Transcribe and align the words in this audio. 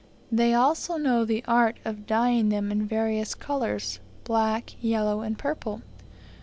They 0.31 0.55
also 0.55 0.97
know 0.97 1.25
the 1.25 1.45
art 1.47 1.77
of 1.85 2.07
dyeing 2.07 2.49
them 2.49 2.71
in 2.71 2.87
various 2.87 3.35
colours 3.35 3.99
black, 4.23 4.73
yellow, 4.83 5.21
and 5.21 5.37
purple. 5.37 5.83